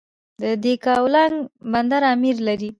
د 0.61 0.63
یکاولنګ 0.75 1.35
بند 1.71 1.91
امیر 2.13 2.35
لري 2.47 2.69